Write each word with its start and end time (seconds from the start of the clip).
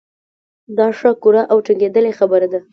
دا 0.77 0.87
ښه 0.97 1.11
کره 1.23 1.41
او 1.51 1.57
ټنګېدلې 1.65 2.11
خبره 2.19 2.47
ده. 2.53 2.59